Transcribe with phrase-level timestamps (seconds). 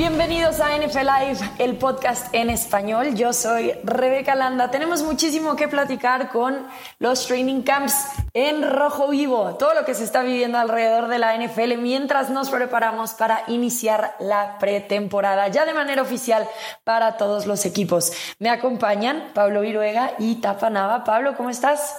[0.00, 3.14] Bienvenidos a NFL Live, el podcast en español.
[3.16, 4.70] Yo soy Rebeca Landa.
[4.70, 6.56] Tenemos muchísimo que platicar con
[6.98, 11.36] los training camps en rojo vivo, todo lo que se está viviendo alrededor de la
[11.36, 16.48] NFL mientras nos preparamos para iniciar la pretemporada ya de manera oficial
[16.82, 18.10] para todos los equipos.
[18.38, 21.04] Me acompañan Pablo Viruega y Tapa Nava.
[21.04, 21.94] Pablo, ¿cómo estás?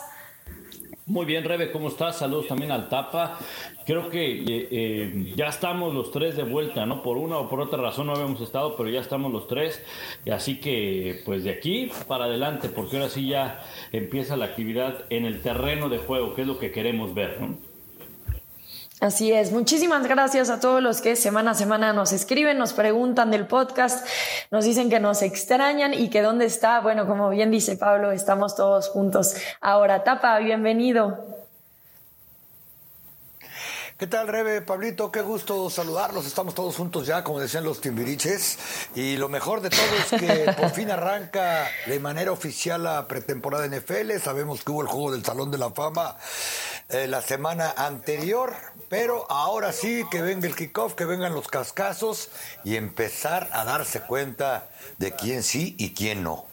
[1.05, 2.17] Muy bien, Rebe, ¿cómo estás?
[2.17, 3.37] Saludos también al Tapa.
[3.85, 7.01] Creo que eh, eh, ya estamos los tres de vuelta, ¿no?
[7.01, 9.81] Por una o por otra razón no habíamos estado, pero ya estamos los tres.
[10.31, 15.25] Así que, pues de aquí para adelante, porque ahora sí ya empieza la actividad en
[15.25, 17.57] el terreno de juego, que es lo que queremos ver, ¿no?
[19.01, 19.51] Así es.
[19.51, 24.07] Muchísimas gracias a todos los que semana a semana nos escriben, nos preguntan del podcast,
[24.51, 26.79] nos dicen que nos extrañan y que dónde está.
[26.81, 29.33] Bueno, como bien dice Pablo, estamos todos juntos.
[29.59, 31.40] Ahora, Tapa, bienvenido.
[34.01, 34.63] ¿Qué tal, Rebe?
[34.63, 36.25] Pablito, qué gusto saludarlos.
[36.25, 38.57] Estamos todos juntos ya, como decían los timbiriches.
[38.95, 43.67] Y lo mejor de todo es que por fin arranca de manera oficial la pretemporada
[43.67, 44.17] NFL.
[44.17, 46.17] Sabemos que hubo el juego del Salón de la Fama
[46.89, 48.55] eh, la semana anterior,
[48.89, 52.29] pero ahora sí que venga el kickoff, que vengan los cascazos
[52.63, 56.50] y empezar a darse cuenta de quién sí y quién no.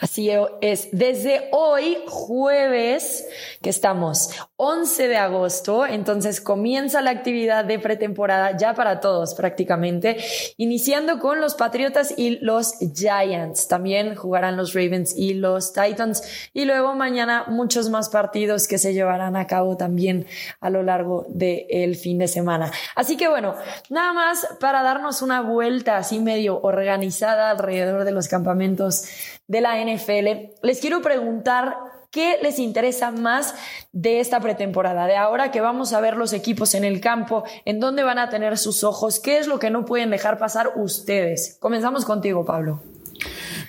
[0.00, 3.26] Así es, desde hoy, jueves,
[3.60, 10.18] que estamos 11 de agosto, entonces comienza la actividad de pretemporada ya para todos prácticamente,
[10.56, 13.66] iniciando con los Patriotas y los Giants.
[13.66, 18.94] También jugarán los Ravens y los Titans y luego mañana muchos más partidos que se
[18.94, 20.26] llevarán a cabo también
[20.60, 22.70] a lo largo del fin de semana.
[22.94, 23.56] Así que bueno,
[23.90, 29.04] nada más para darnos una vuelta así medio organizada alrededor de los campamentos
[29.48, 31.76] de la NFL, les quiero preguntar
[32.10, 33.54] qué les interesa más
[33.92, 37.80] de esta pretemporada, de ahora que vamos a ver los equipos en el campo, en
[37.80, 41.58] dónde van a tener sus ojos, qué es lo que no pueden dejar pasar ustedes.
[41.60, 42.80] Comenzamos contigo, Pablo.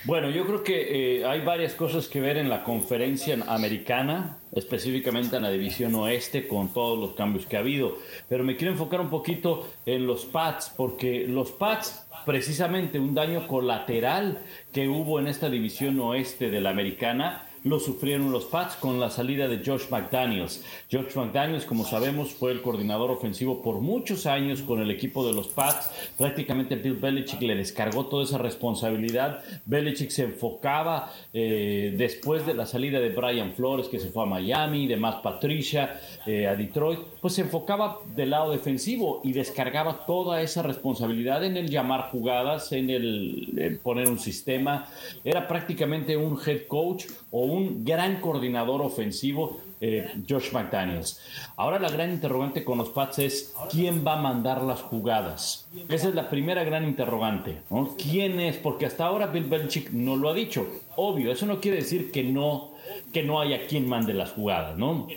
[0.05, 5.35] Bueno, yo creo que eh, hay varias cosas que ver en la conferencia americana, específicamente
[5.35, 7.97] en la división oeste, con todos los cambios que ha habido.
[8.27, 13.47] Pero me quiero enfocar un poquito en los Pats, porque los Pats precisamente un daño
[13.47, 14.39] colateral
[14.71, 19.09] que hubo en esta división oeste de la americana lo sufrieron los Pats con la
[19.09, 20.63] salida de Josh McDaniels.
[20.91, 25.33] Josh McDaniels, como sabemos, fue el coordinador ofensivo por muchos años con el equipo de
[25.33, 25.89] los Pats.
[26.17, 29.43] Prácticamente Bill Belichick le descargó toda esa responsabilidad.
[29.65, 34.25] Belichick se enfocaba eh, después de la salida de Brian Flores, que se fue a
[34.25, 40.05] Miami, de Matt Patricia, eh, a Detroit, pues se enfocaba del lado defensivo y descargaba
[40.05, 44.87] toda esa responsabilidad en el llamar jugadas, en el poner un sistema.
[45.23, 51.19] Era prácticamente un head coach o un gran coordinador ofensivo, eh, Josh McDaniels.
[51.55, 55.67] Ahora la gran interrogante con los Pats es quién va a mandar las jugadas.
[55.87, 57.61] Esa es la primera gran interrogante.
[57.97, 58.57] ¿Quién es?
[58.57, 60.67] Porque hasta ahora Bill Belichick no lo ha dicho.
[60.95, 62.71] Obvio, eso no quiere decir que no
[63.13, 65.07] que no haya quien mande las jugadas, ¿no?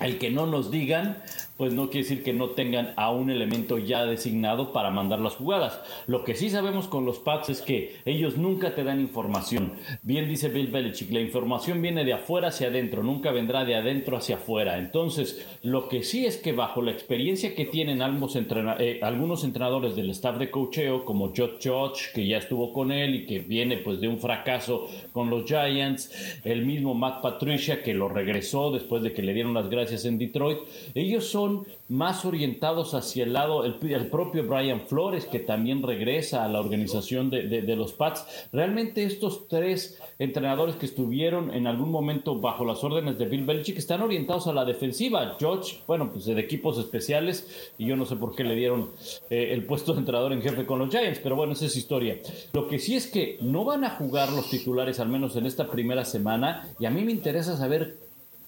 [0.00, 1.18] El que no nos digan,
[1.56, 5.36] pues no quiere decir que no tengan a un elemento ya designado para mandar las
[5.36, 5.80] jugadas.
[6.06, 9.72] Lo que sí sabemos con los Pats es que ellos nunca te dan información.
[10.02, 14.16] Bien dice Bill Belichick, la información viene de afuera hacia adentro, nunca vendrá de adentro
[14.16, 14.78] hacia afuera.
[14.78, 19.94] Entonces, lo que sí es que bajo la experiencia que tienen algunos, eh, algunos entrenadores
[19.94, 23.76] del staff de cocheo, como Josh Judge, que ya estuvo con él y que viene
[23.76, 29.02] pues de un fracaso con los Giants, el mismo Matt Patricia, que lo regresó después
[29.02, 30.58] de que le dieron las gracias en Detroit,
[30.94, 33.74] ellos son más orientados hacia el lado, el,
[34.08, 38.48] propio Brian Flores, que también regresa a la organización de, los Pats.
[38.52, 43.76] Realmente estos tres entrenadores que estuvieron en algún momento bajo las órdenes de Bill Belichick
[43.76, 45.36] están orientados a la defensiva.
[45.38, 48.90] George, bueno, pues de equipos especiales, y yo no sé por qué le dieron
[49.28, 52.18] eh, el puesto de entrenador en jefe con los Giants, pero bueno, esa es historia.
[52.52, 55.68] Lo que sí es que no van a jugar los titulares, al menos en esta
[55.70, 58.03] primera semana, y a mí me interesa saber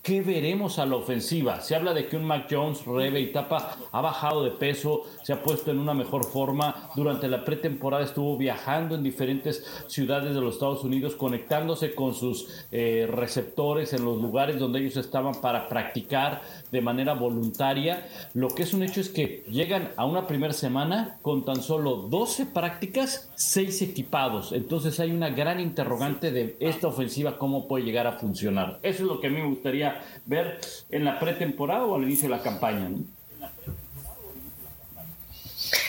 [0.06, 1.60] ¿Qué veremos a la ofensiva?
[1.60, 5.32] Se habla de que un Mac Jones, Rebe y Tapa ha bajado de peso, se
[5.32, 6.91] ha puesto en una mejor forma.
[6.94, 12.47] Durante la pretemporada estuvo viajando en diferentes ciudades de los Estados Unidos, conectándose con sus
[12.70, 18.06] eh, receptores en los lugares donde ellos estaban para practicar de manera voluntaria.
[18.32, 21.97] Lo que es un hecho es que llegan a una primera semana con tan solo
[21.97, 24.52] 12 prácticas, 6 equipados.
[24.52, 28.78] Entonces hay una gran interrogante de esta ofensiva, cómo puede llegar a funcionar.
[28.84, 30.60] Eso es lo que a mí me gustaría ver
[30.91, 32.89] en la pretemporada o al inicio de la campaña.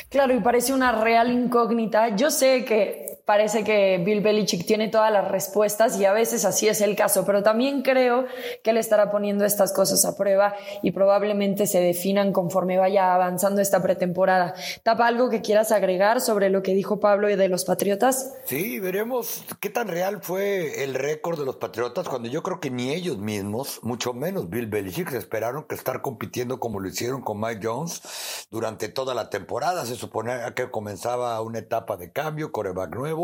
[0.10, 2.16] Claro, y parece una real incógnita.
[2.16, 6.70] Yo sé que parece que Bill Belichick tiene todas las respuestas y a veces así
[6.70, 8.26] es el caso, pero también creo
[8.64, 13.62] que él estará poniendo estas cosas a prueba y probablemente se definan conforme vaya avanzando
[13.62, 14.54] esta pretemporada.
[14.82, 18.32] ¿Tapa algo que quieras agregar sobre lo que dijo Pablo y de los Patriotas?
[18.46, 22.72] Sí, veremos qué tan real fue el récord de los Patriotas cuando yo creo que
[22.72, 27.42] ni ellos mismos, mucho menos Bill Belichick, esperaron que estar compitiendo como lo hicieron con
[27.42, 29.86] Mike Jones durante toda la temporada.
[29.86, 33.17] Se suponía que comenzaba una etapa de cambio, coreback nuevo,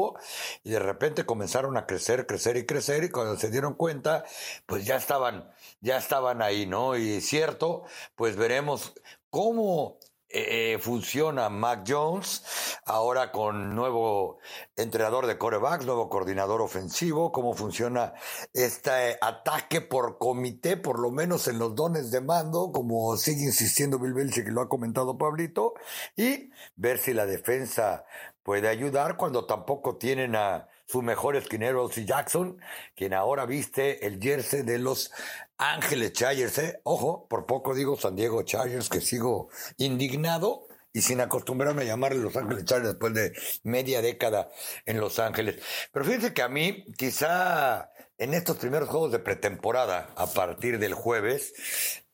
[0.64, 4.26] y de repente comenzaron a crecer, crecer y crecer, y cuando se dieron cuenta,
[4.66, 5.52] pues ya estaban,
[5.82, 6.96] ya estaban ahí, ¿no?
[6.96, 7.84] Y cierto,
[8.16, 8.94] pues veremos
[9.30, 9.98] cómo
[10.36, 12.44] eh, funciona Mac Jones,
[12.86, 14.40] ahora con nuevo
[14.76, 18.16] entrenador de corebacks, nuevo coordinador ofensivo, cómo funciona
[18.52, 24.00] este ataque por comité, por lo menos en los dones de mando, como sigue insistiendo
[24.00, 25.76] Bill Belichick, lo ha comentado Pablito,
[26.16, 28.04] y ver si la defensa
[28.44, 32.06] puede ayudar cuando tampoco tienen a su mejor esquinero, C.
[32.06, 32.60] Jackson,
[32.96, 35.12] quien ahora viste el jersey de los
[35.58, 36.58] Ángeles Chargers.
[36.60, 36.82] ¿eh?
[36.84, 42.20] Ojo, por poco digo San Diego Chargers, que sigo indignado y sin acostumbrarme a llamarle
[42.20, 44.50] Los Ángeles Chargers después de media década
[44.86, 45.62] en Los Ángeles.
[45.92, 50.94] Pero fíjense que a mí, quizá en estos primeros juegos de pretemporada, a partir del
[50.94, 51.54] jueves,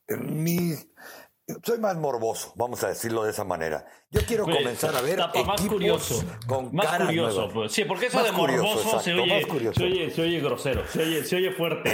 [0.07, 0.75] mi
[1.63, 3.85] soy más morboso, vamos a decirlo de esa manera.
[4.11, 7.49] Yo quiero pues, comenzar a ver equipos más curioso, con más curioso.
[7.53, 7.71] Pues.
[7.71, 9.43] Sí, porque eso de morboso se, oye,
[9.73, 11.91] se, oye, se, oye, grosero, se oye, se oye fuerte.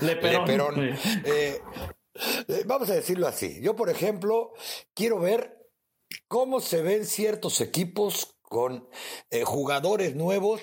[0.00, 0.82] Leperón.
[1.24, 1.60] Eh,
[2.48, 3.60] eh, vamos a decirlo así.
[3.62, 4.52] Yo, por ejemplo,
[4.94, 5.58] quiero ver
[6.28, 8.88] cómo se ven ciertos equipos con
[9.30, 10.60] eh, jugadores nuevos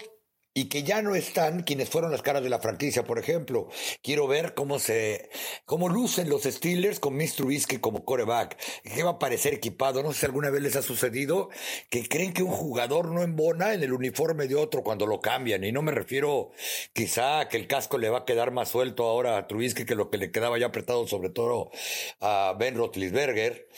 [0.54, 3.70] y que ya no están quienes fueron las caras de la franquicia, por ejemplo.
[4.02, 5.30] Quiero ver cómo se,
[5.66, 7.30] cómo lucen los Steelers con Mr.
[7.38, 8.58] Trubisky como coreback.
[8.84, 10.04] ¿Qué va a parecer equipado?
[10.04, 11.50] No sé si alguna vez les ha sucedido
[11.90, 15.64] que creen que un jugador no embona en el uniforme de otro cuando lo cambian.
[15.64, 16.52] Y no me refiero
[16.94, 19.96] quizá a que el casco le va a quedar más suelto ahora a Trubisky que
[19.96, 21.72] lo que le quedaba ya apretado, sobre todo
[22.20, 23.70] a Ben Roethlisberger.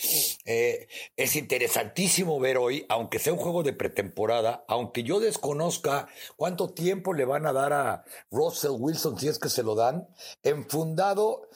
[0.45, 6.70] Eh, es interesantísimo ver hoy, aunque sea un juego de pretemporada, aunque yo desconozca cuánto
[6.73, 10.07] tiempo le van a dar a Russell Wilson si es que se lo dan,
[10.43, 11.49] enfundado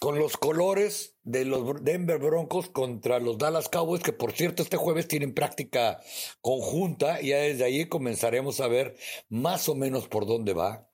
[0.00, 4.76] con los colores de los Denver Broncos contra los Dallas Cowboys, que por cierto este
[4.76, 6.00] jueves tienen práctica
[6.40, 8.96] conjunta y ya desde ahí comenzaremos a ver
[9.28, 10.88] más o menos por dónde va.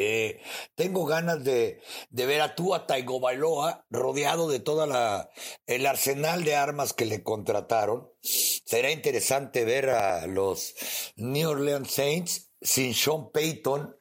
[0.00, 0.40] Eh,
[0.76, 1.80] tengo ganas de,
[2.10, 2.86] de, ver a Tua
[3.20, 5.28] Bailoa rodeado de toda
[5.66, 8.08] el arsenal de armas que le contrataron.
[8.22, 10.74] Será interesante ver a los
[11.16, 13.96] New Orleans Saints sin Sean Payton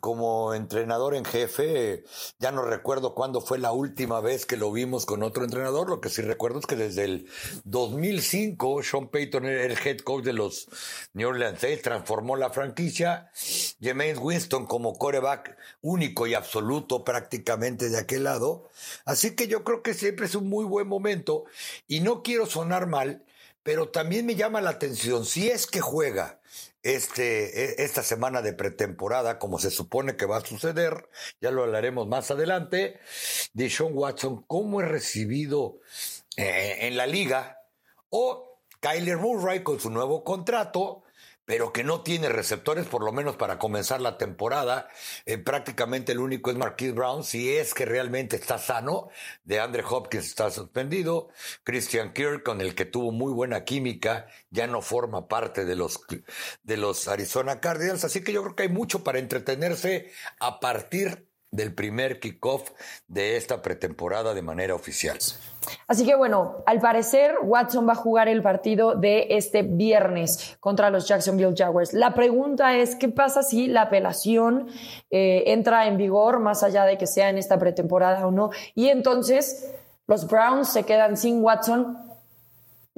[0.00, 2.04] como entrenador en jefe,
[2.38, 6.00] ya no recuerdo cuándo fue la última vez que lo vimos con otro entrenador, lo
[6.00, 7.28] que sí recuerdo es que desde el
[7.64, 10.68] 2005 Sean Payton era el head coach de los
[11.12, 13.30] New Orleans Saints, transformó la franquicia,
[13.80, 18.70] James Winston como coreback único y absoluto prácticamente de aquel lado,
[19.04, 21.44] así que yo creo que siempre es un muy buen momento.
[21.86, 23.24] Y no quiero sonar mal,
[23.68, 26.40] pero también me llama la atención, si es que juega
[26.82, 31.10] este, e, esta semana de pretemporada, como se supone que va a suceder,
[31.42, 32.98] ya lo hablaremos más adelante,
[33.52, 35.80] de Sean Watson, cómo es recibido
[36.38, 37.58] eh, en la liga,
[38.08, 41.02] o Kyler Murray con su nuevo contrato,
[41.48, 44.86] pero que no tiene receptores, por lo menos para comenzar la temporada.
[45.24, 49.08] Eh, prácticamente el único es Marquise Brown, si es que realmente está sano.
[49.44, 51.30] De Andre Hopkins está suspendido.
[51.64, 56.00] Christian Kirk, con el que tuvo muy buena química, ya no forma parte de los,
[56.64, 58.04] de los Arizona Cardinals.
[58.04, 62.70] Así que yo creo que hay mucho para entretenerse a partir del primer kickoff
[63.06, 65.18] de esta pretemporada de manera oficial.
[65.86, 70.90] Así que bueno, al parecer Watson va a jugar el partido de este viernes contra
[70.90, 71.92] los Jacksonville Jaguars.
[71.92, 74.68] La pregunta es, ¿qué pasa si la apelación
[75.10, 78.50] eh, entra en vigor más allá de que sea en esta pretemporada o no?
[78.74, 79.74] Y entonces
[80.06, 82.07] los Browns se quedan sin Watson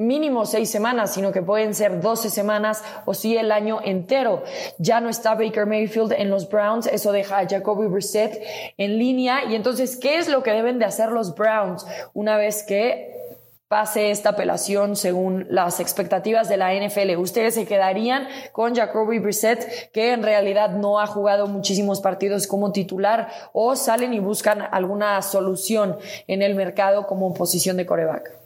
[0.00, 4.42] mínimo seis semanas, sino que pueden ser doce semanas o sí el año entero.
[4.78, 8.42] Ya no está Baker Mayfield en los Browns, eso deja a Jacoby Brissett
[8.78, 9.44] en línea.
[9.44, 13.20] Y entonces, ¿qué es lo que deben de hacer los Browns una vez que
[13.70, 17.16] pase esta apelación según las expectativas de la NFL.
[17.18, 22.72] Ustedes se quedarían con Jacoby Brissett, que en realidad no ha jugado muchísimos partidos como
[22.72, 28.39] titular, o salen y buscan alguna solución en el mercado como posición de coreback.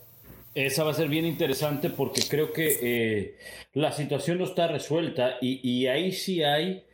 [0.54, 3.36] Esa va a ser bien interesante porque creo que eh,
[3.72, 6.84] la situación no está resuelta y, ahí sí hay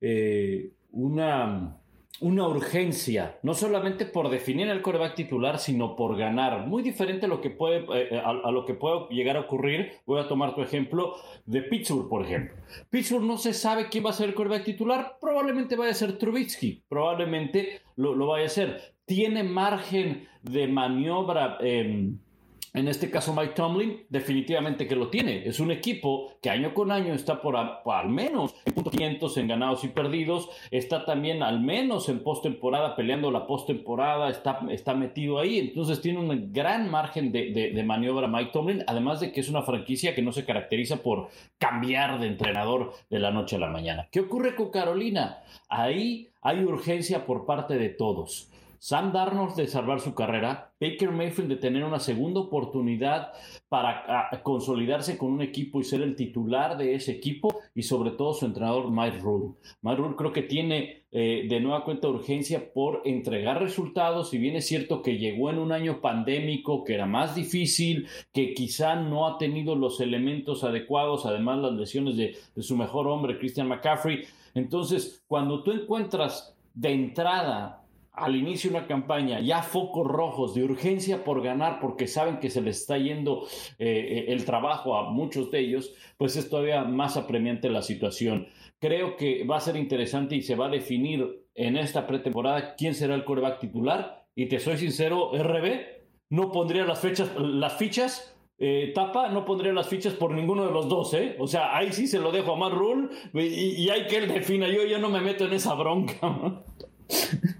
[0.00, 1.76] eh, una,
[2.20, 6.66] una urgencia, no solamente por definir el coreback titular, sino por ganar.
[6.66, 9.92] Muy diferente a lo que puede, eh, a, lo que puede llegar a ocurrir.
[10.06, 12.56] Voy a tomar tu ejemplo de Pittsburgh, por ejemplo.
[12.88, 15.18] Pittsburgh no se sabe quién va a ser el coreback titular.
[15.20, 16.82] Probablemente vaya a ser Trubisky.
[16.88, 18.94] Probablemente lo, lo vaya a ser.
[19.04, 21.58] Tiene margen de maniobra.
[21.60, 22.12] Eh,
[22.72, 25.46] en este caso, Mike Tomlin definitivamente que lo tiene.
[25.46, 29.82] Es un equipo que año con año está por, al menos en puntos en ganados
[29.82, 30.48] y perdidos.
[30.70, 34.30] Está también al menos en postemporada peleando la postemporada.
[34.30, 35.58] Está, está metido ahí.
[35.58, 38.84] Entonces tiene un gran margen de, de, maniobra Mike Tomlin.
[38.86, 43.18] Además de que es una franquicia que no se caracteriza por cambiar de entrenador de
[43.18, 44.08] la noche a la mañana.
[44.12, 45.40] ¿Qué ocurre con Carolina?
[45.68, 48.49] Ahí hay urgencia por parte de todos.
[48.82, 53.30] Sam Darnold de salvar su carrera, Baker Mayfield de tener una segunda oportunidad
[53.68, 58.32] para consolidarse con un equipo y ser el titular de ese equipo y sobre todo
[58.32, 59.56] su entrenador Mike Rule.
[59.82, 64.56] Mike Rule creo que tiene eh, de nueva cuenta urgencia por entregar resultados, si bien
[64.56, 69.26] es cierto que llegó en un año pandémico, que era más difícil, que quizá no
[69.26, 74.22] ha tenido los elementos adecuados, además las lesiones de su mejor hombre, Christian McCaffrey.
[74.54, 77.79] Entonces, cuando tú encuentras de entrada
[78.12, 82.50] al inicio de una campaña ya focos rojos de urgencia por ganar porque saben que
[82.50, 83.46] se les está yendo
[83.78, 88.48] eh, el trabajo a muchos de ellos, pues es todavía más apremiante la situación.
[88.78, 92.94] Creo que va a ser interesante y se va a definir en esta pretemporada quién
[92.94, 94.24] será el coreback titular.
[94.34, 95.84] Y te soy sincero, RB,
[96.30, 100.72] no pondría las, fechas, las fichas eh, tapa, no pondría las fichas por ninguno de
[100.72, 101.36] los dos, ¿eh?
[101.38, 102.74] O sea, ahí sí se lo dejo a Matt
[103.34, 104.68] y, y hay que él defina.
[104.68, 106.62] Yo ya no me meto en esa bronca.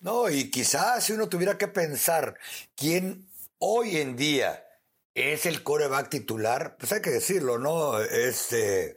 [0.00, 2.38] No, y quizás si uno tuviera que pensar
[2.74, 4.64] quién hoy en día
[5.14, 7.98] es el coreback titular, pues hay que decirlo, ¿no?
[8.00, 8.96] Este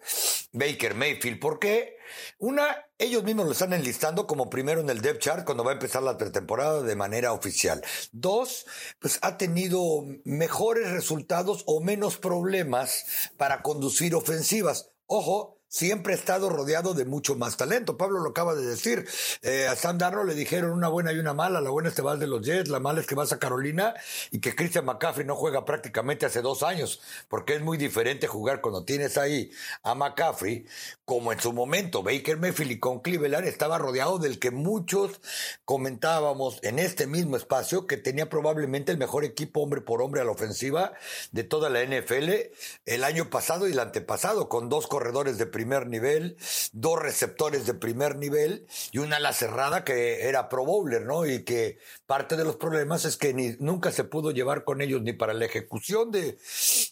[0.54, 1.40] Baker Mayfield.
[1.40, 1.98] ¿Por qué?
[2.38, 5.74] Una, ellos mismos lo están enlistando como primero en el depth chart cuando va a
[5.74, 7.84] empezar la pretemporada de manera oficial.
[8.12, 8.66] Dos,
[9.00, 14.92] pues ha tenido mejores resultados o menos problemas para conducir ofensivas.
[15.08, 17.98] Ojo, siempre ha estado rodeado de mucho más talento.
[17.98, 19.08] Pablo lo acaba de decir.
[19.42, 21.62] Eh, a Sam Darnold le dijeron una buena y una mala.
[21.62, 23.96] La buena es que vas de los Jets, la mala es que vas a Carolina
[24.30, 28.62] y que Christian McCaffrey no juega prácticamente hace dos años, porque es muy diferente jugar
[28.62, 29.50] cuando tienes ahí
[29.82, 30.68] a McCaffrey,
[31.06, 35.22] como en su momento Baker Mayfield y con Cleveland estaba rodeado del que muchos
[35.66, 40.24] comentábamos en este mismo espacio que tenía probablemente el mejor equipo hombre por hombre a
[40.24, 40.94] la ofensiva
[41.32, 42.30] de toda la NFL
[42.86, 46.36] el año pasado y el antepasado, con dos corredores de primer nivel,
[46.74, 51.26] dos receptores de primer nivel y una ala cerrada que era pro bowler, ¿no?
[51.26, 55.14] Y que parte de los problemas es que nunca se pudo llevar con ellos ni
[55.14, 56.38] para la ejecución de,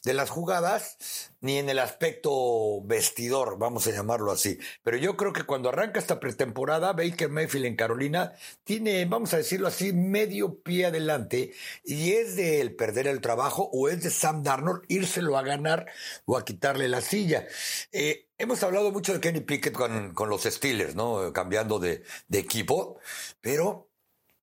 [0.06, 4.58] de las jugadas, ni en el aspecto vestidor, vamos a llamarlo así.
[4.84, 8.34] Pero yo creo que cuando arranca esta pretemporada, Baker Mayfield en Carolina
[8.64, 13.70] tiene, vamos a decirlo así, medio pie adelante y es de él perder el trabajo
[13.74, 15.88] o es de Sam Darnold írselo a ganar
[16.26, 17.48] o a quitarle la silla.
[17.92, 21.32] Eh, Hemos hablado mucho de Kenny Pickett con, con los Steelers, ¿no?
[21.32, 23.00] Cambiando de, de, equipo,
[23.40, 23.92] pero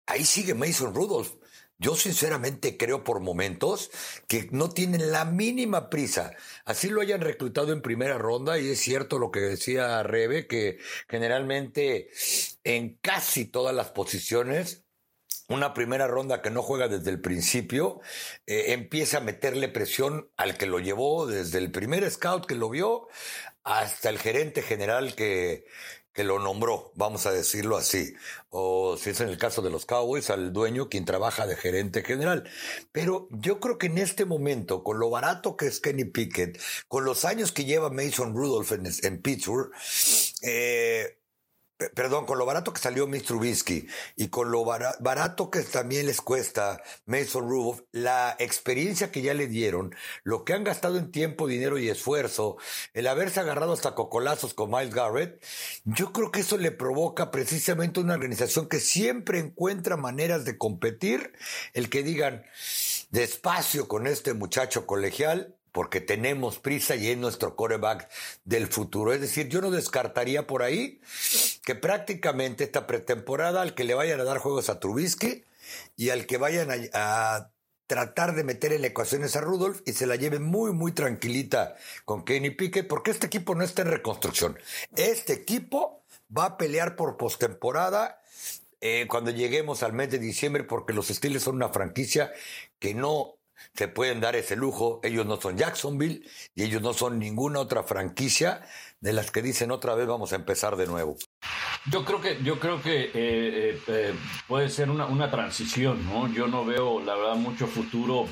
[0.07, 1.33] ahí sigue Mason Rudolph.
[1.81, 3.91] Yo sinceramente creo por momentos
[4.27, 6.33] que no tienen la mínima prisa.
[6.65, 10.79] Así lo hayan reclutado en primera ronda y es cierto lo que decía Rebe, que
[11.09, 12.11] generalmente
[12.65, 14.85] en casi todas las posiciones
[15.49, 18.01] una primera ronda que no juega desde el principio,
[18.47, 22.69] eh, empieza a meterle presión al que lo llevó desde el primer scout que lo
[22.69, 23.09] vio
[23.65, 25.65] hasta el gerente general que,
[26.19, 28.17] que lo nombró, vamos a decirlo así.
[28.51, 32.03] O si es en el caso de los Cowboys, al dueño quien trabaja de gerente
[32.03, 32.43] general.
[32.91, 37.05] Pero yo creo que en este momento, con lo barato que es Kenny Pickett, con
[37.05, 39.71] los años que lleva Mason Rudolph en, Pittsburgh,
[40.43, 41.21] eh,
[41.95, 43.23] perdón, con lo barato que salió Mr.
[43.23, 49.33] Trubisky y con lo barato que también les cuesta Mason Rudolph, la experiencia que ya
[49.35, 49.95] le dieron,
[50.25, 52.57] lo que han gastado en tiempo, dinero y esfuerzo,
[52.95, 55.45] el haberse agarrado hasta cocolazos con Miles Garrett,
[55.85, 61.33] yo creo que eso le provoca precisamente una organización que siempre encuentra maneras de competir,
[61.75, 62.45] el que digan
[63.11, 68.09] despacio con este muchacho colegial, porque tenemos prisa y es nuestro coreback
[68.45, 69.13] del futuro.
[69.13, 71.01] Es decir, yo no descartaría por ahí
[71.65, 75.45] que prácticamente esta pretemporada al que le vayan a dar juegos a Trubisky
[75.97, 77.51] y al que vayan a,
[77.87, 82.23] tratar de meter en ecuaciones a Rudolph y se la lleven muy, muy tranquilita con
[82.23, 84.59] Kenny Pique, porque este equipo no está en reconstrucción.
[84.95, 86.03] Este equipo
[86.37, 88.21] va a pelear por postemporada
[88.83, 92.31] eh, cuando lleguemos al mes de diciembre, porque los Steelers son una franquicia
[92.79, 93.38] que no
[93.75, 95.01] se pueden dar ese lujo.
[95.03, 96.23] Ellos no son Jacksonville
[96.55, 98.63] y ellos no son ninguna otra franquicia
[99.01, 101.17] de las que dicen otra vez vamos a empezar de nuevo.
[101.91, 104.15] Yo creo que, yo creo que eh, eh, eh,
[104.47, 106.33] puede ser una, una, transición, ¿no?
[106.33, 108.27] Yo no veo, la verdad, mucho futuro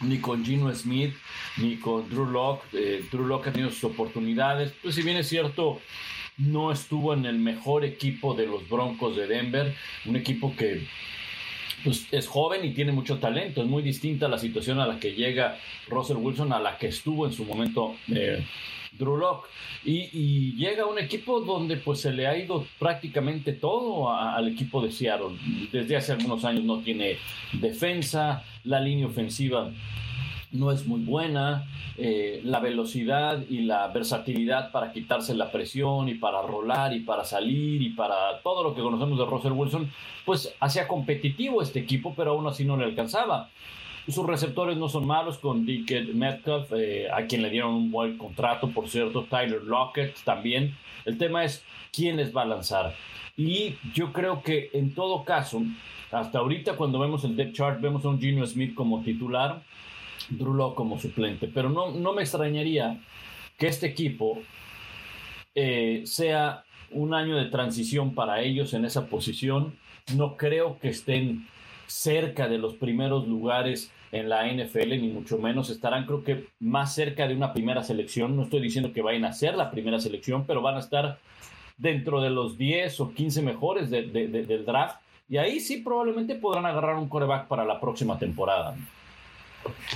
[0.00, 1.14] ni con Gino Smith,
[1.58, 2.64] ni con Drew Locke.
[3.10, 4.72] Drew Locke ha tenido sus oportunidades.
[4.82, 5.80] Pues si bien es cierto,
[6.38, 9.76] no estuvo en el mejor equipo de los Broncos de Denver,
[10.06, 10.88] un equipo que
[11.84, 13.62] pues, es joven y tiene mucho talento.
[13.62, 15.58] Es muy distinta la situación a la que llega
[15.88, 18.44] Russell Wilson, a la que estuvo en su momento eh,
[18.92, 19.48] Drew Locke.
[19.84, 24.82] Y, llega a un equipo donde pues se le ha ido prácticamente todo al equipo
[24.82, 25.36] de Seattle.
[25.72, 27.16] Desde hace algunos años no tiene
[27.52, 29.72] defensa, la línea ofensiva
[30.52, 31.66] no es muy buena,
[31.96, 37.24] eh, la velocidad y la versatilidad para quitarse la presión y para rolar y para
[37.24, 39.90] salir y para todo lo que conocemos de Russell Wilson,
[40.24, 43.48] pues hacía competitivo este equipo, pero aún así no le alcanzaba.
[44.08, 48.18] Sus receptores no son malos con Dickett Metcalf, eh, a quien le dieron un buen
[48.18, 50.74] contrato, por cierto, Tyler Lockett también.
[51.04, 52.94] El tema es quién les va a lanzar.
[53.36, 55.62] Y yo creo que en todo caso,
[56.10, 59.62] hasta ahorita cuando vemos el depth chart, vemos a un Gino Smith como titular,
[60.30, 61.48] Drew como suplente.
[61.52, 63.00] Pero no, no me extrañaría
[63.58, 64.38] que este equipo
[65.54, 69.74] eh, sea un año de transición para ellos en esa posición.
[70.16, 71.46] No creo que estén
[71.86, 75.70] cerca de los primeros lugares en la NFL, ni mucho menos.
[75.70, 78.36] Estarán, creo que, más cerca de una primera selección.
[78.36, 81.18] No estoy diciendo que vayan a ser la primera selección, pero van a estar
[81.78, 85.00] dentro de los 10 o 15 mejores del draft.
[85.28, 88.76] Y ahí sí probablemente podrán agarrar un coreback para la próxima temporada.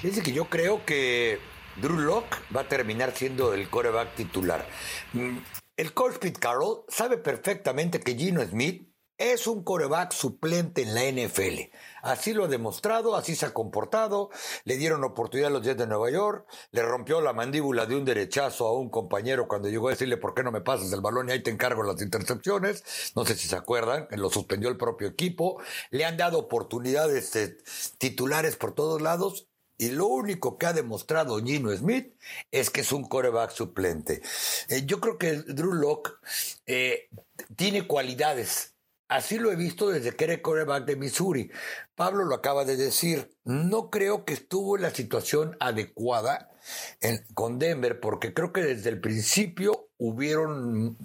[0.03, 1.39] Dice que yo creo que
[1.77, 4.67] Drew Locke va a terminar siendo el coreback titular.
[5.13, 5.39] Mm,
[5.77, 11.71] el coach Carroll sabe perfectamente que Gino Smith es un coreback suplente en la NFL.
[12.03, 14.31] Así lo ha demostrado, así se ha comportado.
[14.65, 16.47] Le dieron oportunidad a los Jets de Nueva York.
[16.73, 20.35] Le rompió la mandíbula de un derechazo a un compañero cuando llegó a decirle por
[20.35, 23.13] qué no me pasas el balón y ahí te encargo las intercepciones.
[23.15, 25.61] No sé si se acuerdan, lo suspendió el propio equipo.
[25.91, 27.57] Le han dado oportunidades eh,
[27.99, 32.15] titulares por todos lados y lo único que ha demostrado Gino Smith
[32.51, 34.23] es que es un coreback suplente.
[34.69, 36.13] Eh, yo creo que Drew Locke
[36.67, 37.09] eh,
[37.57, 38.75] tiene cualidades.
[39.09, 41.51] Así lo he visto desde que era coreback de Missouri.
[41.95, 43.37] Pablo lo acaba de decir.
[43.45, 46.51] No creo que estuvo en la situación adecuada
[47.35, 50.97] con Denver, porque creo que desde el principio hubieron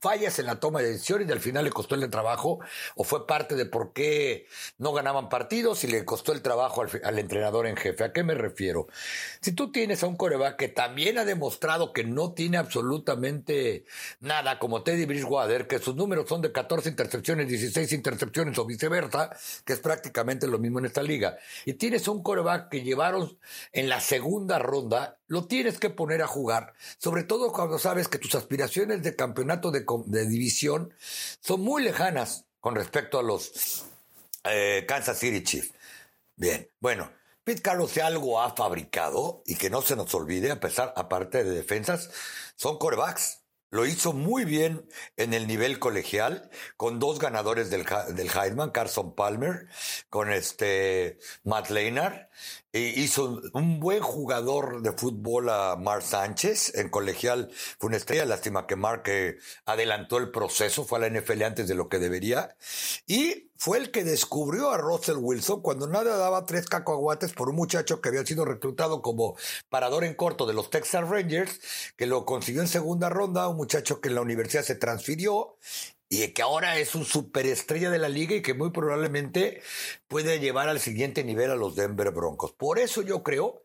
[0.00, 2.60] fallas en la toma de decisiones y al final le costó el trabajo
[2.94, 4.46] o fue parte de por qué
[4.78, 8.04] no ganaban partidos y le costó el trabajo al, entrenador en jefe.
[8.04, 8.86] ¿A qué me refiero?
[9.40, 13.84] Si tú tienes a un coreback que también ha demostrado que no tiene absolutamente
[14.20, 19.30] nada, como Teddy Bridgewater, que sus números son de 14 intercepciones, 16 intercepciones o viceversa,
[19.64, 23.36] que es prácticamente lo mismo en esta liga, y tienes un coreback que llevaron
[23.72, 28.18] en la segunda ronda, lo tienes que poner a jugar, sobre todo cuando sabes que
[28.18, 30.92] tus aspiraciones de campeonato de, división
[31.40, 33.84] son muy lejanas con respecto a los
[34.44, 35.72] eh, Kansas City Chiefs.
[36.34, 37.10] Bien, bueno,
[37.44, 41.44] Pete Carroll si algo ha fabricado y que no se nos olvide, a pesar, aparte
[41.44, 42.10] de defensas,
[42.56, 43.40] son corebacks.
[43.70, 49.66] Lo hizo muy bien en el nivel colegial, con dos ganadores del, del Carson Palmer,
[50.08, 52.28] con este Matt Leinart,
[52.72, 57.50] hizo un buen jugador de fútbol a Mark Sánchez en colegial.
[57.78, 59.04] Fue una estrella, lástima que Mark
[59.64, 62.56] adelantó el proceso, fue a la NFL antes de lo que debería.
[63.06, 67.56] Y fue el que descubrió a Russell Wilson cuando nada daba tres cacahuates por un
[67.56, 69.36] muchacho que había sido reclutado como
[69.68, 71.60] parador en corto de los Texas Rangers,
[71.96, 75.56] que lo consiguió en segunda ronda, un muchacho que en la universidad se transfirió
[76.08, 79.60] y que ahora es un superestrella de la liga y que muy probablemente
[80.06, 82.52] puede llevar al siguiente nivel a los Denver Broncos.
[82.52, 83.64] Por eso yo creo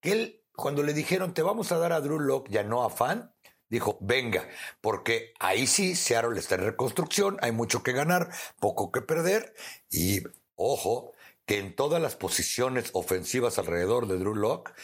[0.00, 2.90] que él, cuando le dijeron te vamos a dar a Drew Locke ya no a
[2.90, 3.32] Fan,
[3.72, 4.46] dijo venga,
[4.82, 8.28] porque ahí sí Seattle está en reconstrucción, hay mucho que ganar,
[8.60, 9.54] poco que perder
[9.90, 10.20] y
[10.56, 11.14] ojo
[11.46, 14.74] que en todas las posiciones ofensivas alrededor de Drew Locke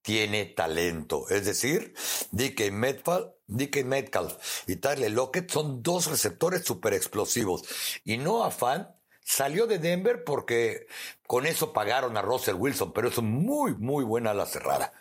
[0.00, 1.28] tiene talento.
[1.28, 1.92] Es decir,
[2.30, 4.36] DK Metcalf, DK Metcalf
[4.68, 7.64] y Tyler Lockett son dos receptores super explosivos.
[8.04, 10.86] Y no afán salió de Denver porque
[11.26, 14.92] con eso pagaron a Russell Wilson, pero es muy, muy buena la cerrada.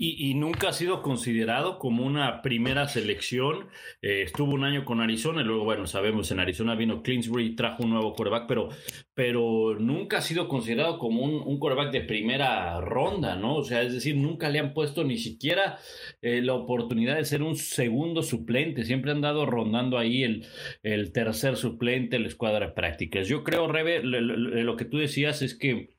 [0.00, 3.66] Y, nunca ha sido considerado como una primera selección.
[4.00, 7.56] Eh, estuvo un año con Arizona y luego, bueno, sabemos, en Arizona vino Clinsbury y
[7.56, 8.68] trajo un nuevo quarterback, pero,
[9.14, 13.56] pero nunca ha sido considerado como un, un quarterback de primera ronda, ¿no?
[13.56, 15.78] O sea, es decir, nunca le han puesto ni siquiera
[16.22, 18.84] eh, la oportunidad de ser un segundo suplente.
[18.84, 20.46] Siempre han dado rondando ahí el,
[20.84, 23.26] el tercer suplente, la escuadra de prácticas.
[23.26, 25.97] Yo creo, Rebe, lo que tú decías es que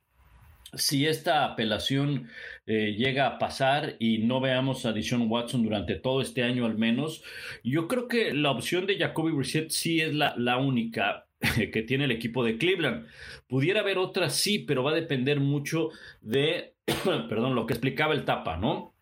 [0.74, 2.30] si esta apelación
[2.66, 6.78] eh, llega a pasar y no veamos a Dishon Watson durante todo este año al
[6.78, 7.24] menos,
[7.64, 11.28] yo creo que la opción de Jacoby Brissett sí es la, la única
[11.74, 13.08] que tiene el equipo de Cleveland.
[13.48, 15.90] Pudiera haber otra, sí, pero va a depender mucho
[16.22, 16.76] de,
[17.30, 18.94] perdón, lo que explicaba el Tapa, ¿no?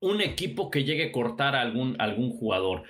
[0.00, 2.84] un equipo que llegue a cortar a algún, algún jugador.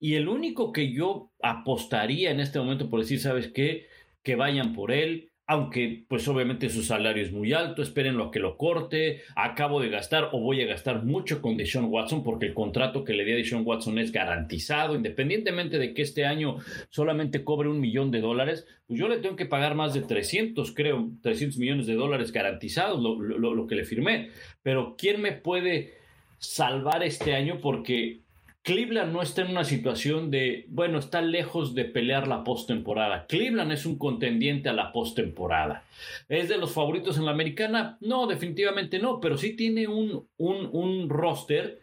[0.00, 3.86] Y el único que yo apostaría en este momento por decir, ¿sabes qué?
[4.22, 8.38] Que vayan por él, aunque pues obviamente su salario es muy alto, espérenlo a que
[8.38, 12.54] lo corte, acabo de gastar o voy a gastar mucho con Deshaun Watson porque el
[12.54, 16.58] contrato que le di a Deshaun Watson es garantizado, independientemente de que este año
[16.90, 20.70] solamente cobre un millón de dólares, pues yo le tengo que pagar más de 300,
[20.74, 24.28] creo, 300 millones de dólares garantizados, lo, lo que le firmé,
[24.62, 25.94] pero ¿quién me puede
[26.36, 27.58] salvar este año?
[27.62, 28.20] Porque
[28.68, 33.24] Cleveland no está en una situación de, bueno, está lejos de pelear la postemporada.
[33.26, 35.84] Cleveland es un contendiente a la postemporada.
[36.28, 37.96] ¿Es de los favoritos en la americana?
[38.02, 41.80] No, definitivamente no, pero sí tiene un, un, un roster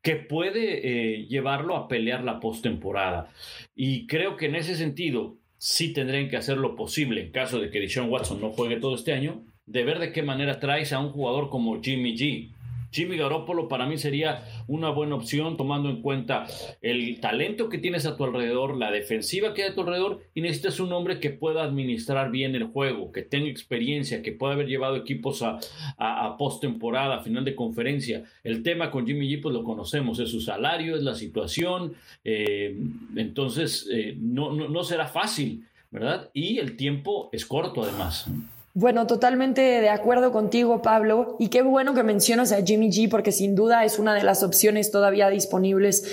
[0.00, 3.32] que puede eh, llevarlo a pelear la postemporada.
[3.74, 7.68] Y creo que en ese sentido sí tendrían que hacer lo posible en caso de
[7.68, 11.00] que Deshaun Watson no juegue todo este año, de ver de qué manera traes a
[11.00, 12.50] un jugador como Jimmy G
[12.90, 16.46] Jimmy Garoppolo para mí sería una buena opción tomando en cuenta
[16.80, 20.40] el talento que tienes a tu alrededor, la defensiva que hay a tu alrededor y
[20.40, 24.66] necesitas un hombre que pueda administrar bien el juego, que tenga experiencia, que pueda haber
[24.66, 25.58] llevado equipos a,
[26.38, 28.24] postemporada, a final de conferencia.
[28.44, 32.76] El tema con Jimmy G pues lo conocemos, es su salario, es la situación, eh,
[33.16, 36.30] entonces eh, no será fácil, ¿verdad?
[36.32, 38.30] Y el tiempo es corto además.
[38.80, 41.34] Bueno, totalmente de acuerdo contigo, Pablo.
[41.40, 44.44] Y qué bueno que mencionas a Jimmy G, porque sin duda es una de las
[44.44, 46.04] opciones todavía disponibles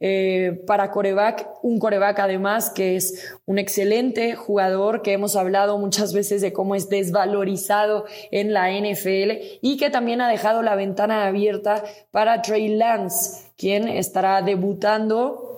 [0.00, 1.46] eh, para coreback.
[1.62, 6.74] Un coreback, además, que es un excelente jugador, que hemos hablado muchas veces de cómo
[6.74, 12.68] es desvalorizado en la NFL y que también ha dejado la ventana abierta para Trey
[12.68, 15.53] Lance, quien estará debutando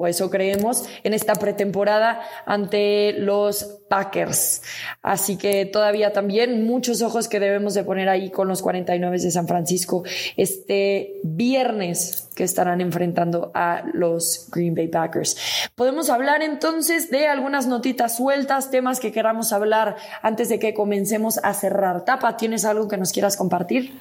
[0.00, 4.62] o eso creemos, en esta pretemporada ante los Packers.
[5.02, 9.30] Así que todavía también muchos ojos que debemos de poner ahí con los 49 de
[9.30, 10.02] San Francisco
[10.38, 15.36] este viernes que estarán enfrentando a los Green Bay Packers.
[15.74, 21.38] Podemos hablar entonces de algunas notitas sueltas, temas que queramos hablar antes de que comencemos
[21.42, 22.06] a cerrar.
[22.06, 23.92] Tapa, ¿tienes algo que nos quieras compartir?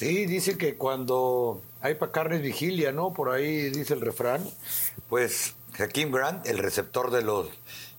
[0.00, 3.12] Sí, dice que cuando hay para carnes vigilia, ¿no?
[3.12, 4.42] Por ahí dice el refrán.
[5.10, 7.48] Pues Hakeem Grant, el receptor de los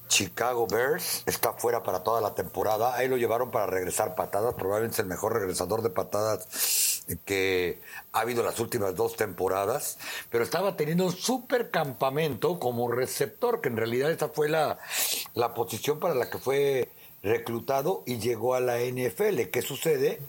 [0.07, 2.95] Chicago Bears, está fuera para toda la temporada.
[2.95, 4.55] Ahí lo llevaron para regresar patadas.
[4.55, 7.79] Probablemente el mejor regresador de patadas que
[8.13, 9.99] ha habido las últimas dos temporadas.
[10.31, 14.79] Pero estaba teniendo un super campamento como receptor, que en realidad esa fue la,
[15.35, 16.89] la posición para la que fue
[17.23, 19.49] reclutado y llegó a la NFL.
[19.51, 20.19] ¿Qué sucede?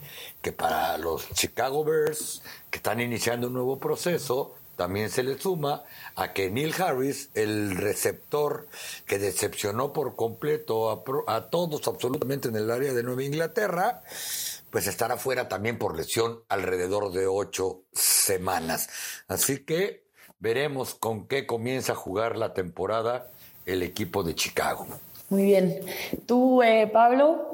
[0.41, 5.83] Que para los Chicago Bears, que están iniciando un nuevo proceso, también se le suma
[6.15, 8.67] a que Neil Harris, el receptor
[9.05, 14.01] que decepcionó por completo a, a, todos absolutamente en el área de Nueva Inglaterra,
[14.71, 18.89] pues estará fuera también por lesión alrededor de ocho semanas.
[19.27, 20.03] Así que
[20.39, 23.29] veremos con qué comienza a jugar la temporada
[23.65, 24.87] el equipo de Chicago.
[25.29, 25.79] Muy bien.
[26.25, 27.53] ¿Tú, eh, Pablo?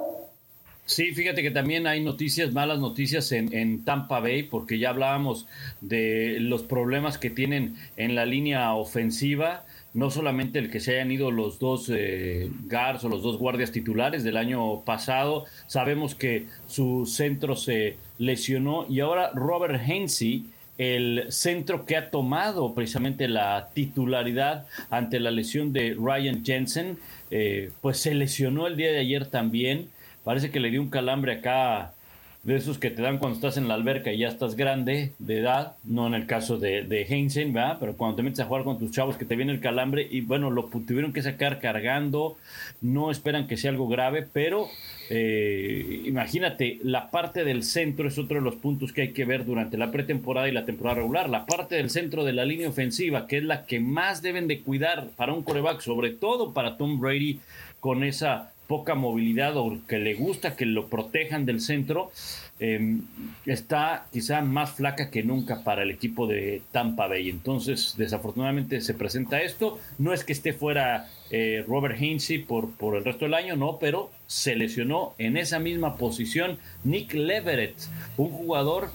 [0.89, 5.45] Sí, fíjate que también hay noticias, malas noticias en, Tampa Bay, porque ya hablábamos
[5.81, 11.11] de los problemas que tienen en la línea ofensiva, no solamente el que se hayan
[11.11, 16.47] ido los dos eh, guards o los dos guardias titulares del año pasado, sabemos que
[16.65, 20.47] su centro se lesionó y ahora Robert Hainsey
[20.79, 26.97] el centro que ha tomado precisamente la titularidad ante la lesión de Ryan Jensen,
[27.31, 29.89] eh, pues se lesionó el día de ayer también.
[30.23, 31.93] Parece que le dio un calambre acá
[32.43, 35.39] de esos que te dan cuando estás en la alberca y ya estás grande de
[35.39, 37.77] edad, no en el caso de, de Heinzen, ¿verdad?
[37.79, 40.21] Pero cuando te metes a jugar con tus chavos que te viene el calambre y
[40.21, 42.37] bueno, lo tuvieron que sacar cargando,
[42.81, 44.69] no esperan que sea algo grave, pero
[45.09, 49.43] eh, imagínate, la parte del centro es otro de los puntos que hay que ver
[49.43, 53.27] durante la pretemporada y la temporada regular, la parte del centro de la línea ofensiva,
[53.27, 56.99] que es la que más deben de cuidar para un coreback, sobre todo para Tom
[56.99, 57.39] Brady
[57.79, 62.11] con esa poca movilidad o que le gusta que lo protejan del centro,
[62.59, 63.01] em,
[63.47, 67.31] está quizá más flaca que nunca para el equipo de Tampa Bay.
[67.31, 69.79] Entonces, desafortunadamente se presenta esto.
[69.97, 73.79] No es que esté fuera eh, Robert Hainsey por, por el resto del año, no,
[73.79, 77.75] pero se lesionó en esa misma posición Nick Leverett,
[78.17, 78.91] un jugador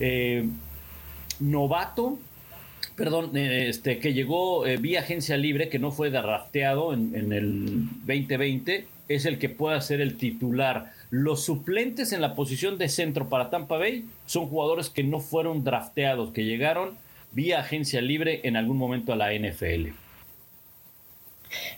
[0.00, 0.48] eh,
[1.38, 2.18] novato
[2.96, 7.88] perdón, eh, este, que llegó vía agencia libre, que no fue drafteado en, en, el
[8.04, 10.92] 2020, es el que pueda ser el titular.
[11.10, 15.64] Los suplentes en la posición de centro para Tampa Bay son jugadores que no fueron
[15.64, 16.96] drafteados, que llegaron
[17.32, 19.92] vía agencia libre en algún momento a la NFL.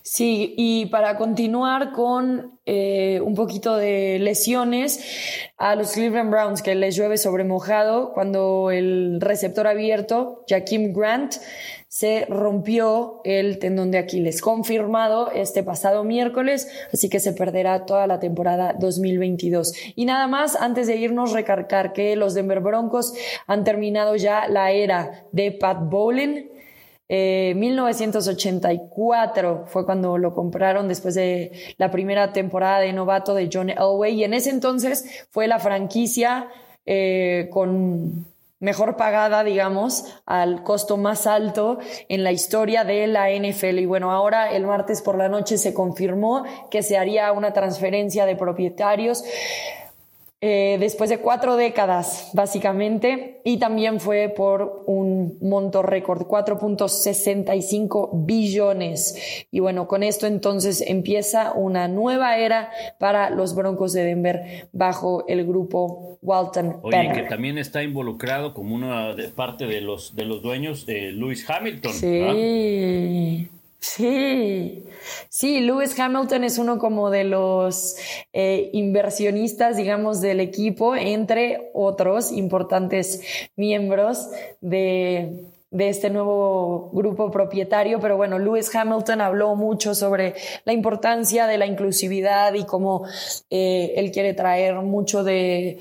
[0.03, 6.75] Sí, y para continuar con eh, un poquito de lesiones, a los Cleveland Browns que
[6.75, 11.35] les llueve sobre mojado cuando el receptor abierto, Jaquim Grant,
[11.95, 18.09] se rompió el tendón de Aquiles, confirmado este pasado miércoles, así que se perderá toda
[18.09, 19.73] la temporada 2022.
[19.95, 23.15] Y nada más, antes de irnos, recargar que los Denver Broncos
[23.47, 26.51] han terminado ya la era de Pat Bowlen,
[27.09, 33.71] 1984 eh, fue cuando lo compraron después de la primera temporada de novato de John
[33.71, 36.49] Elway y en ese entonces fue la franquicia
[36.87, 38.34] eh, con
[38.65, 43.79] mejor pagada, digamos, al costo más alto en la historia de la NFL.
[43.79, 48.25] Y bueno, ahora el martes por la noche se confirmó que se haría una transferencia
[48.25, 49.23] de propietarios.
[50.47, 59.47] Eh, después de cuatro décadas, básicamente, y también fue por un monto récord, 4.65 billones.
[59.51, 65.25] Y bueno, con esto entonces empieza una nueva era para los Broncos de Denver bajo
[65.29, 66.81] el grupo Walton.
[66.83, 71.49] Oye, que también está involucrado como una parte de los, de los dueños de Lewis
[71.49, 71.93] Hamilton.
[71.95, 73.49] Sí.
[73.87, 74.83] Sí,
[75.29, 77.97] sí, Lewis Hamilton es uno como de los
[78.33, 83.21] eh, inversionistas, digamos, del equipo, entre otros importantes
[83.57, 84.31] miembros
[84.63, 88.01] de, este nuevo grupo propietario.
[88.01, 93.07] Pero bueno, Lewis Hamilton habló mucho sobre la importancia de la inclusividad y cómo
[93.51, 95.79] eh, él quiere traer mucho de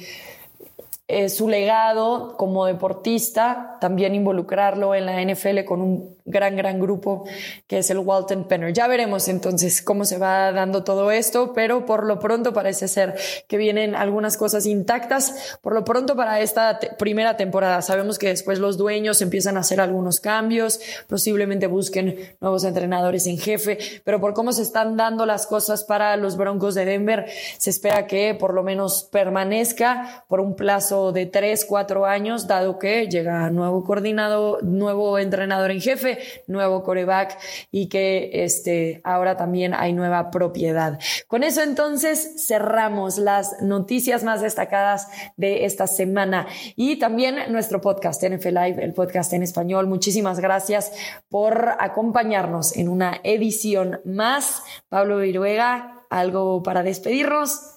[1.09, 7.25] eh, su legado como deportista, también involucrarlo en la NFL con un gran, gran grupo
[7.67, 8.71] que es el Walton Penner.
[8.71, 13.15] Ya veremos entonces cómo se va dando todo esto, pero por lo pronto parece ser
[13.49, 15.57] que vienen algunas cosas intactas.
[15.61, 19.81] Por lo pronto para esta primera temporada, sabemos que después los dueños empiezan a hacer
[19.81, 25.47] algunos cambios, posiblemente busquen nuevos entrenadores en jefe, pero por cómo se están dando las
[25.47, 27.25] cosas para los Broncos de Denver,
[27.57, 32.77] se espera que por lo menos permanezca por un plazo de tres, cuatro años, dado
[32.77, 37.38] que llega nuevo coordinador, nuevo entrenador en jefe, nuevo coreback
[37.71, 40.99] y que este, ahora también hay nueva propiedad.
[41.27, 48.23] Con eso entonces cerramos las noticias más destacadas de esta semana y también nuestro podcast
[48.23, 49.88] NFL Live, el podcast en español.
[49.88, 50.91] Muchísimas gracias
[51.29, 54.63] por acompañarnos en una edición más.
[54.89, 57.72] Pablo Viruega, algo para despedirnos.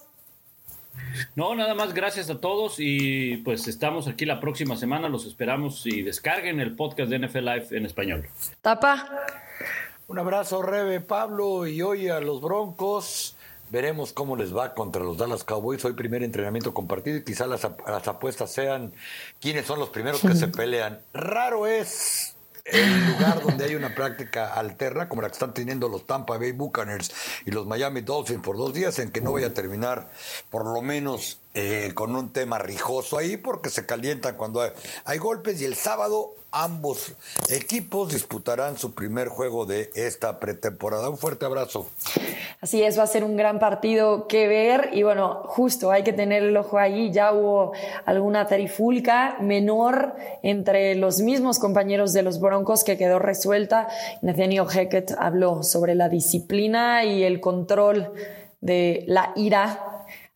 [1.35, 5.85] No, nada más gracias a todos y pues estamos aquí la próxima semana, los esperamos
[5.85, 8.27] y descarguen el podcast de NFL Live en español.
[8.61, 9.09] Tapa.
[10.07, 13.35] Un abrazo, Rebe, Pablo, y hoy a los Broncos.
[13.69, 15.83] Veremos cómo les va contra los Dallas Cowboys.
[15.83, 18.93] Hoy primer entrenamiento compartido y quizá las, las apuestas sean
[19.41, 20.99] quiénes son los primeros que se pelean.
[21.13, 22.36] Raro es
[22.71, 26.51] el lugar donde hay una práctica alterna, como la que están teniendo los Tampa Bay
[26.51, 27.11] Buccaneers
[27.45, 30.09] y los Miami Dolphins por dos días, en que no vaya a terminar
[30.49, 34.61] por lo menos eh, con un tema rijoso ahí, porque se calientan cuando
[35.05, 37.13] hay golpes y el sábado Ambos
[37.49, 41.09] equipos disputarán su primer juego de esta pretemporada.
[41.09, 41.87] Un fuerte abrazo.
[42.61, 46.13] Así es, va a ser un gran partido que ver y bueno, justo hay que
[46.13, 47.11] tener el ojo ahí.
[47.11, 47.73] Ya hubo
[48.05, 53.89] alguna tarifulca menor entre los mismos compañeros de los Broncos que quedó resuelta.
[54.21, 58.13] Nathaniel Hackett habló sobre la disciplina y el control
[58.61, 59.86] de la ira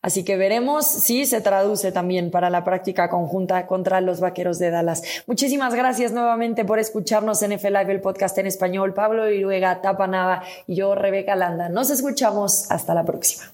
[0.02, 4.70] Así que veremos si se traduce también para la práctica conjunta contra los Vaqueros de
[4.70, 5.02] Dallas.
[5.26, 8.94] Muchísimas gracias nuevamente por escucharnos en F Live, el podcast en español.
[8.94, 11.68] Pablo Iruega, Tapanava y yo, Rebeca Landa.
[11.68, 12.70] Nos escuchamos.
[12.70, 13.44] Hasta la próxima.